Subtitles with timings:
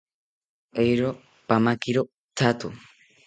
[0.83, 1.09] Eero,
[1.47, 2.01] pamakiro
[2.37, 2.67] thato